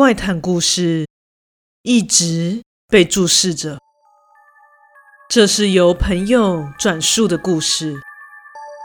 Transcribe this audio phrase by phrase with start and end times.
[0.00, 1.06] 怪谈故事
[1.82, 3.76] 一直被注视着。
[5.28, 8.00] 这是由朋友转述的故事，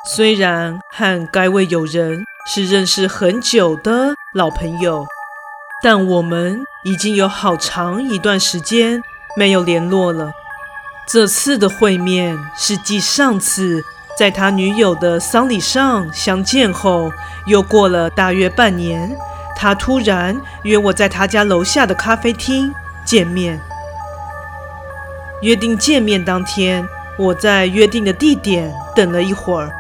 [0.10, 2.22] 虽然和该位友人
[2.54, 5.06] 是认识很久的老朋友，
[5.82, 9.02] 但我们已经有好长一段时间
[9.38, 10.34] 没有联络了。
[11.08, 13.82] 这次的会面是继上次
[14.18, 17.10] 在他女友的丧礼上相见后，
[17.46, 19.18] 又过了大约半年。
[19.56, 22.74] 他突然约我在他家楼下的咖啡厅
[23.06, 23.60] 见面。
[25.42, 26.88] 约定见面当天，
[27.18, 29.72] 我在约定的地点等了一会儿，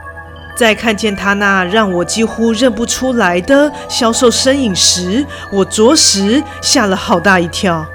[0.55, 7.85] 在看见他那让我几乎认不出来的消瘦身影时，我着实吓了好大一跳。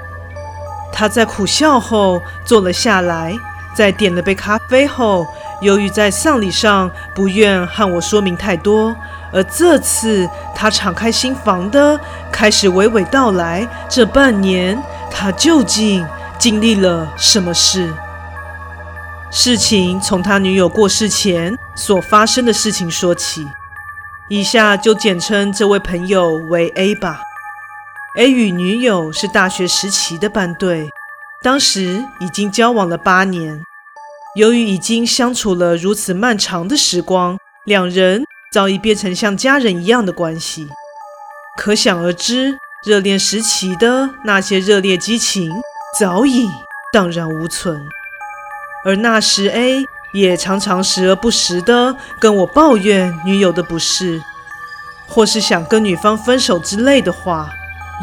[0.91, 3.33] 他在苦笑后坐了下来，
[3.73, 5.25] 在点了杯咖啡后，
[5.61, 8.95] 由于在丧礼上不愿和我说明太多。
[9.33, 11.99] 而这次，他敞开心房的
[12.31, 16.05] 开始娓娓道来，这半年他究竟
[16.37, 17.93] 经历了什么事？
[19.31, 23.47] 事情从他女友过世前所发生的事情说起，
[24.27, 27.21] 以下就简称这位朋友为 A 吧。
[28.17, 30.89] A 与女友是大学时期的班对，
[31.41, 33.63] 当时已经交往了八年。
[34.35, 38.25] 由于已经相处了如此漫长的时光，两人。
[38.51, 40.67] 早已变成像家人一样的关系，
[41.57, 45.49] 可想而知，热恋时期的那些热烈激情
[45.97, 46.49] 早已
[46.91, 47.87] 荡然无存。
[48.83, 54.21] 而那时，A 也常常时而不时地跟我抱怨女友的不是，
[55.07, 57.49] 或是想跟女方分手之类的话。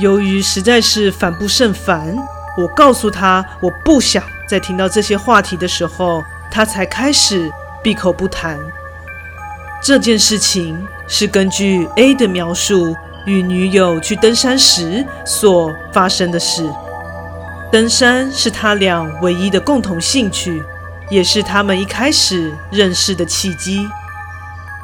[0.01, 2.17] 由于实在是烦不胜烦，
[2.57, 8.59] 我告诉他我不想再听到这些话题的时候，他才开始闭口不谈。
[9.81, 16.69] 这件事情是根据 A 的描述与女友去登山时所发生的事。
[17.71, 20.63] 登山是他俩唯一的共同兴趣，
[21.09, 23.87] 也是他们一开始认识的契机。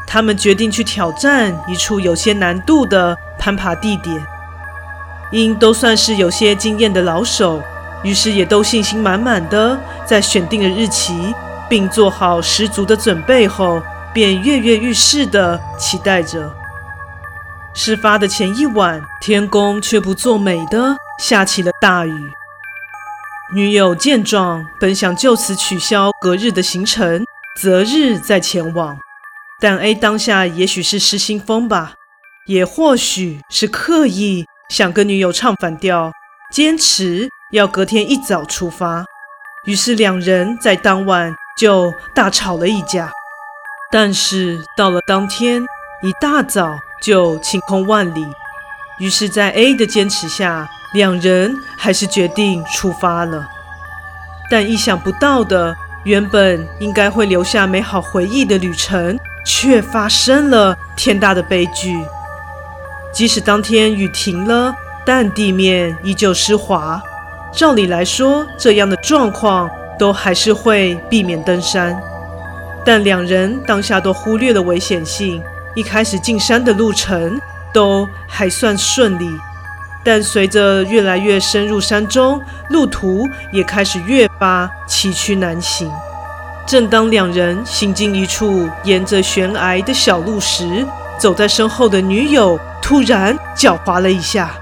[0.07, 4.25] 他们决定去挑战一处有些难度的攀爬地点，
[5.33, 7.61] 因都算是有些经验的老手，
[8.05, 11.35] 于是也都信心满满的在选定了日期，
[11.69, 13.83] 并做好十足的准备后。
[14.15, 16.55] 便跃跃欲试地期待着。
[17.75, 22.31] 事发的前一晚，天公却不作美的下起了大雨。
[23.53, 27.25] 女友见状，本想就此取消隔日的行程，
[27.61, 28.97] 择日再前往。
[29.61, 31.95] 但 A 当下也许是失心疯吧，
[32.47, 36.13] 也或许是刻意想跟女友唱反调，
[36.53, 39.05] 坚持要隔天一早出发。
[39.67, 43.11] 于是两人在当晚就大吵了一架。
[43.91, 45.63] 但是到了当天
[46.03, 48.27] 一大早就晴空万里，
[48.99, 53.47] 于是，在 A 的坚持下，两人还是决定出发了。
[54.51, 55.75] 但意想不到的，
[56.05, 62.05] 原本应该会留下美好回忆的旅程，却发生了天大的悲剧。
[63.13, 64.75] 即使当天雨停了，
[65.05, 67.01] 但地面依旧湿滑。
[67.53, 71.97] 照理来说，这样的状况都还是会避免登山。
[72.85, 75.43] 但两人当下都忽略了危险性，
[75.75, 77.41] 一开始进山的路程
[77.73, 79.29] 都还算顺利，
[80.05, 85.91] 但随着越来越深入山中，路途也开始越发崎岖难行。
[86.67, 90.87] 正当两人行进一处沿着悬崖的小路时，
[91.19, 94.55] 走在身后的女友突然脚滑了一下，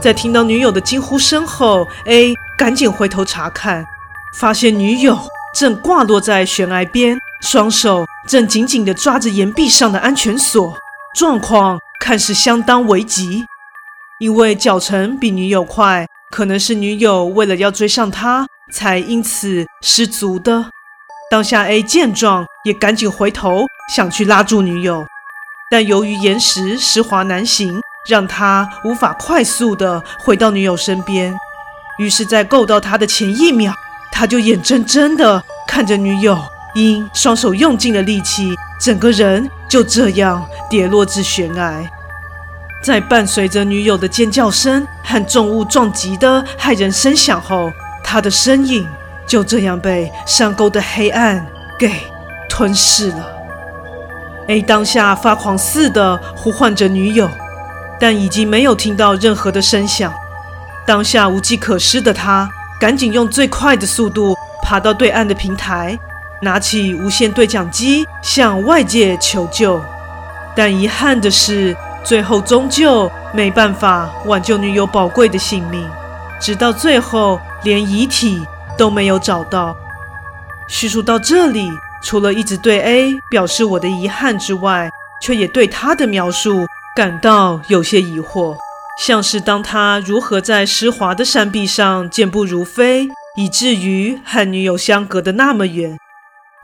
[0.00, 3.86] 在听到女友的惊呼声后，A 赶紧回头查看，
[4.32, 5.18] 发现女友
[5.54, 7.18] 正挂落在悬崖边。
[7.44, 10.74] 双手正紧紧地抓着岩壁上的安全锁，
[11.14, 13.44] 状况看似相当危急。
[14.18, 20.70] 因为脚程比女友快，可能是女友为了要追上他，才因此失足的。
[21.30, 25.04] 当下 A 见状，也赶紧回头想去拉住女友，
[25.70, 27.78] 但由于岩石湿滑难行，
[28.08, 31.36] 让他无法快速地回到女友身边。
[31.98, 33.74] 于是，在够到他的前一秒，
[34.10, 36.42] 他就眼睁睁地看着女友。
[36.74, 41.82] 因双手用尽了力气，整个人就这样跌落至悬崖。
[42.82, 47.72] 在伴随着女友的尖叫声和重物撞击的骇人声响后，
[48.02, 48.86] 他的身影
[49.26, 51.46] 就这样被山沟的黑暗
[51.78, 51.90] 给
[52.48, 53.26] 吞噬了。
[54.48, 57.30] A 当下发狂似的呼唤着女友，
[57.98, 60.12] 但已经没有听到任何的声响。
[60.84, 65.98] 当下无计可施的他，赶紧用最快的速度爬到对岸的平台。
[66.44, 69.82] 拿起无线对讲机向外界求救，
[70.54, 71.74] 但遗憾的是，
[72.04, 75.84] 最后终究没办法挽救女友宝贵的性命，
[76.38, 78.46] 直到最后连遗体
[78.78, 79.74] 都没有找到。
[80.68, 81.68] 叙述到这里，
[82.02, 84.88] 除了一直对 A 表示我的遗憾之外，
[85.22, 88.56] 却也对他的描述感到有些疑惑，
[89.00, 95.98] 像是当他如何在湿滑的山壁上健步如飞，以至于和女友相隔的那么远。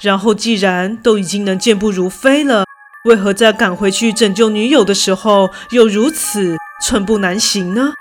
[0.00, 2.64] 然后，既然都已经能健步如飞了，
[3.04, 7.92] 为何在赶回去拯救女友的时候又如此寸步难行呢？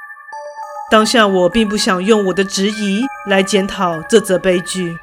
[0.89, 4.97] 当下我并不想用我的质疑来检讨这则悲剧。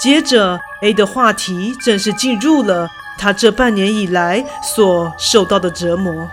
[0.00, 6.28] 接着，A 的话题正式进入了他这半年以来所受到的折磨。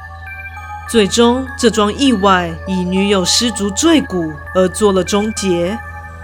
[0.89, 5.77] 最终，这桩意外以女友失足坠谷而做了终结。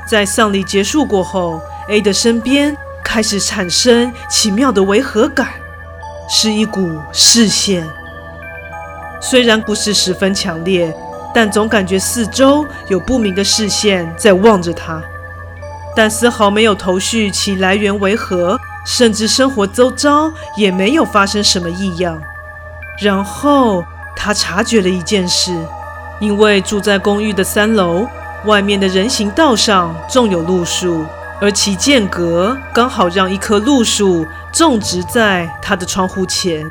[0.05, 2.75] 在丧礼结束过后，A 的身边
[3.11, 5.47] 开始产生奇妙的违和感。
[6.29, 7.83] 是一股视线，
[9.19, 10.95] 虽然不是十分强烈，
[11.33, 15.01] 但总感觉四周有不明的视线在望着他，
[15.95, 22.21] 但丝毫没有头绪其来源为何，甚至生活周遭也没有发生什么异样。
[23.01, 23.83] 然后
[24.15, 25.51] 他察觉了一件事，
[26.19, 28.05] 因为住在公寓的三楼，
[28.45, 31.03] 外面的人行道上种有路树。
[31.41, 36.69] 而其间隔刚好让一棵路树种植在他的窗户前，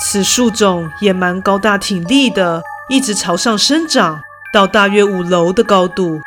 [0.00, 4.20] 此树种也蛮高大挺立的，一直朝上生长
[4.52, 6.20] 到大约五楼的高度。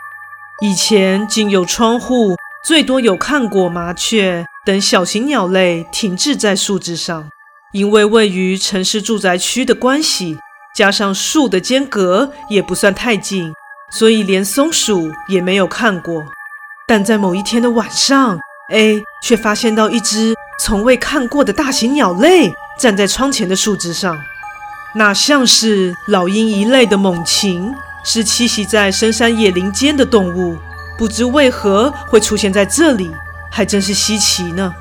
[0.62, 2.36] 以前仅有窗户，
[2.66, 7.30] 最多有看过麻雀等小型鸟类停滞在树枝上。
[7.72, 10.38] 因为位于城市住宅区的关系，
[10.74, 13.54] 加上树的间隔也不算太近，
[13.92, 16.24] 所以连松鼠也没有看过。
[16.88, 18.40] 但在某一天的晚上
[18.72, 24.16] ，A 却发现到一只从未看过的大型鸟类站在窗前的树枝上，
[24.94, 27.74] 那像是老鹰一类的猛禽，
[28.04, 30.58] 是栖息在深山野林间的动物。
[30.96, 33.12] 不知为何会出现在这里，
[33.52, 34.72] 还真是稀奇呢。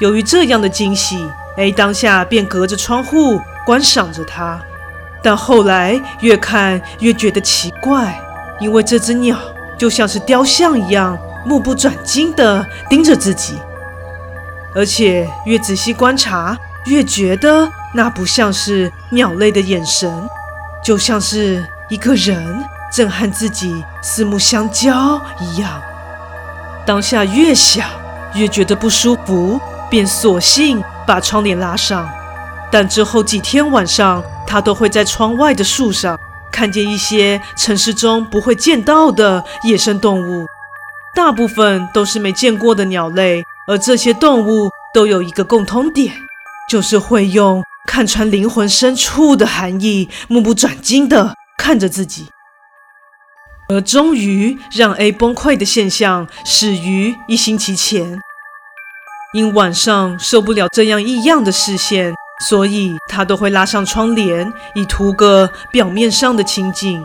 [0.00, 1.28] 由于这样的惊喜
[1.58, 4.58] ，A 当下便隔着窗户观赏着它，
[5.22, 8.18] 但后来越看越觉得奇怪，
[8.60, 9.38] 因为这只鸟。
[9.78, 11.16] 就像是雕像一样，
[11.46, 13.54] 目不转睛地盯着自己，
[14.74, 20.28] 而且越仔细观察，越觉得那不像是鸟类的眼神，
[20.82, 25.80] 就像是一个人正和自己四目相交一样。
[26.84, 27.88] 当下越想
[28.34, 32.08] 越觉得不舒服，便索性把窗帘拉上。
[32.70, 36.18] 但之后几天晚上，他都会在窗外的树上。
[36.50, 40.46] 看见一些城市中不会见到的野生动物，
[41.14, 46.14] 大部分都是没见过的鸟类，而这些动物都有一个共通点，
[46.68, 52.26] 就是会用看穿灵魂深处的含义，目不转睛地看着自己。
[53.70, 58.18] 而终于让 A 崩溃的现象始于一星期前，
[59.34, 62.14] 因晚上受不了这样异样的视线。
[62.46, 67.04] 所以他都会拉上窗帘，以图个表面上的清静。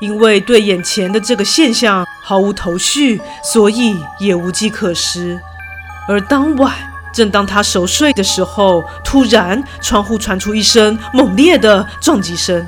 [0.00, 5.38] 因为对眼前的这个现象毫无头绪，所以也无计可施。
[6.08, 6.74] 而当晚，
[7.12, 12.66] 正当他熟睡的时候，突然窗户传出一声猛烈的撞击声。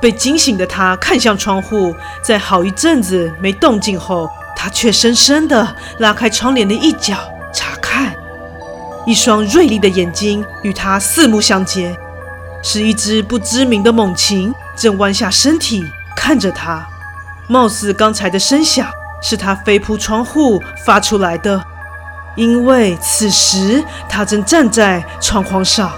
[0.00, 1.92] 被惊醒的他看向窗户，
[2.22, 7.31] 在好一阵子没动静后，他却深深地拉开窗帘的一角。
[9.04, 11.96] 一双锐利的眼睛与他四目相接，
[12.62, 15.84] 是一只不知名的猛禽，正弯下身体
[16.16, 16.86] 看着他。
[17.48, 18.88] 貌似刚才的声响
[19.20, 21.60] 是他飞扑窗户发出来的，
[22.36, 25.92] 因为此时他正站在窗框上。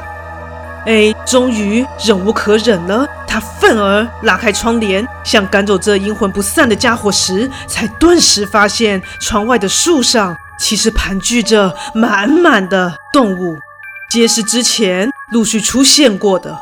[0.87, 10.37] A 终于忍无可忍了，他愤而拉开窗帘，想赶走这阴魂不散的家伙时，才顿时发现窗外的树上。
[10.58, 13.56] 其实盘踞着满满的动物，
[14.11, 16.58] 皆是之前陆续出现过的。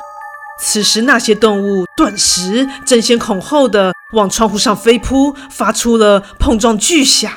[0.61, 7.33] 此时，那些动物顿时争先恐后的往窗户上飞扑，发出了碰撞巨响，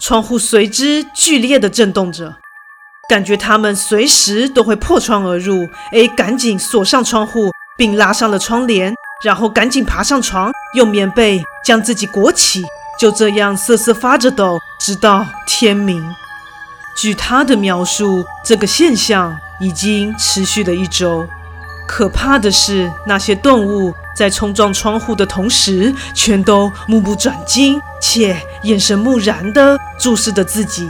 [0.00, 2.34] 窗户随之剧烈的震动着，
[3.08, 5.68] 感觉它们随时都会破窗而入。
[5.92, 12.64] A 赶紧锁上窗户，并拉上了窗帘，然后赶紧爬上床，用棉被将自己裹起。
[12.98, 15.24] 就这样瑟瑟发着抖，直到
[15.60, 16.02] 天明。
[16.96, 21.28] 据他的描述，这个现象已经持续了一周。
[21.86, 30.88] 可怕的是，那些动物在冲撞窗户的同时，全都目不转睛，且眼神木然地注视着自己。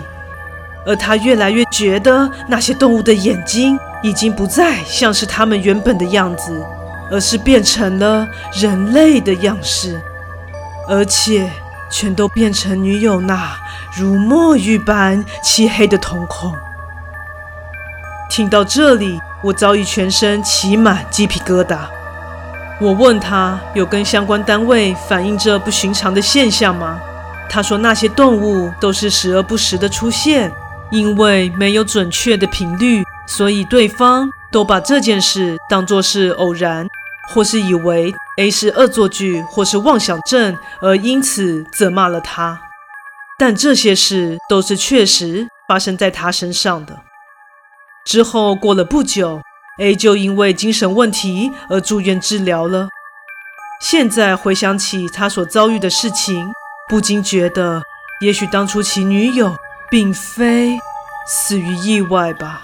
[0.87, 6.65] 而他越来越觉得，那些动物的眼睛已经不再像是他们原本的样子，
[7.11, 8.25] 而是变成了
[8.55, 10.01] 人类的样式，
[10.89, 11.51] 而且
[11.91, 13.59] 全都变成女友那
[13.97, 16.55] 如墨玉般漆黑的瞳孔。
[18.31, 21.79] 听到这里，我早已全身起满鸡皮疙瘩。
[22.81, 27.01] 我问他有跟相关单位反映这不寻常的现象吗？
[27.49, 30.53] 他说那些动物都是时而不时的出现，
[30.91, 36.87] 因为没有准确的频率，所以对方都把这件事当作是偶然。
[37.33, 42.61] 或是以为 A 是恶作剧，或是妄想症，而因此责骂了他。
[43.41, 47.01] 但这些事都是确实发生在他身上的。
[48.05, 49.41] 之后过了不久
[49.79, 52.91] ，A 就因为精神问题而住院治疗了。
[53.81, 56.53] 现在回想起他所遭遇的事情，
[56.87, 57.81] 不禁觉得，
[58.21, 59.57] 也许当初其女友
[59.91, 60.79] 并非
[61.27, 62.61] 死于意外吧。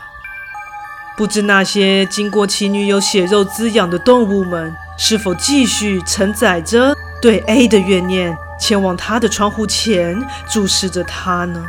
[1.17, 10.17] 不知那些经过其女友血肉滋养的动物们，是否继续承载着对 A 的怨念，前往他的窗户前
[10.49, 11.65] 注视着他呢？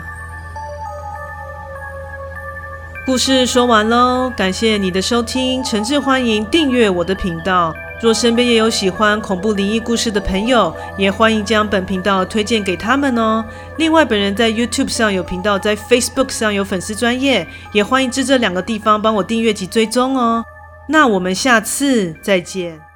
[3.05, 7.73] 故事说完喽，感谢你的收听，诚挚欢迎订阅我的频道。
[7.99, 13.43] 若身边也有喜欢恐怖灵异故事的朋友，也欢迎将本频道推荐给他们哦。
[13.77, 20.43] 另外，本人在 YouTube 上有频道，在 Facebook 上有粉丝专业，也欢迎至这两个地方帮我订阅及追踪哦。
[20.89, 22.86] 那我们下次再见。